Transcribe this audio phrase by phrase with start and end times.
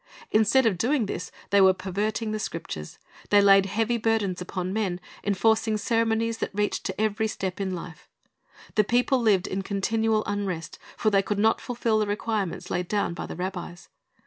[0.31, 2.97] Instead of doing this they were perverting the Scriptures.
[3.29, 8.09] They laid heavy burdens upon men, enforcing ceremonies that reached to every step in life.
[8.73, 13.13] The people lived in continual unrest; for they could not fulfil the requirements laid down
[13.13, 13.89] by the rabbis.